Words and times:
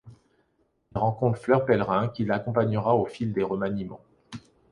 Il 0.95 0.97
rencontre 0.97 1.37
Fleur 1.37 1.63
Pellerin 1.63 2.07
qu'il 2.07 2.31
accompagnera 2.31 2.95
au 2.95 3.05
fil 3.05 3.33
des 3.33 3.43
remaniements. 3.43 4.01